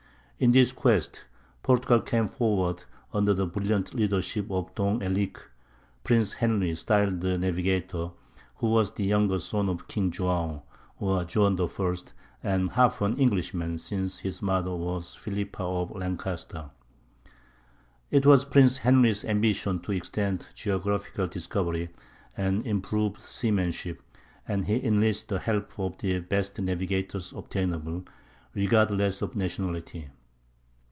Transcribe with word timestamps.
In 0.43 0.53
this 0.53 0.71
quest 0.71 1.25
Portugal 1.61 1.99
came 2.01 2.27
forward 2.27 2.85
under 3.13 3.31
the 3.31 3.45
brilliant 3.45 3.93
leadership 3.93 4.49
of 4.49 4.73
Dom 4.73 4.99
Henrique 5.03 5.37
(Prince 6.03 6.33
Henry), 6.33 6.73
styled 6.73 7.21
"the 7.21 7.37
Navigator," 7.37 8.09
who 8.55 8.65
was 8.71 8.89
the 8.91 9.03
younger 9.03 9.37
son 9.37 9.69
of 9.69 9.87
King 9.87 10.09
João 10.09 10.63
(or 10.99 11.23
John) 11.25 11.61
I, 11.61 11.95
and 12.41 12.71
half 12.71 13.01
an 13.01 13.17
Englishman, 13.17 13.77
since 13.77 14.17
his 14.17 14.41
mother 14.41 14.75
was 14.75 15.13
Philippa 15.13 15.61
of 15.61 15.91
Lancaster. 15.91 16.71
It 18.09 18.25
was 18.25 18.43
Prince 18.43 18.77
Henry's 18.77 19.23
ambition 19.23 19.79
to 19.81 19.91
extend 19.91 20.47
geographical 20.55 21.27
discovery 21.27 21.89
and 22.35 22.65
improve 22.65 23.19
seamanship, 23.19 24.01
and 24.47 24.65
he 24.65 24.81
enlisted 24.83 25.27
the 25.29 25.37
help 25.39 25.77
of 25.79 25.99
the 25.99 26.19
best 26.19 26.57
navigators 26.59 27.31
obtainable, 27.31 28.05
regardless 28.55 29.21
of 29.21 29.35
nationality. 29.35 30.09